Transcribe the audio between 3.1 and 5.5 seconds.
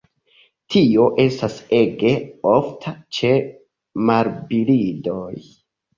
ĉe marbirdoj.